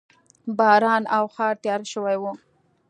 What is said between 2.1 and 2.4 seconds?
و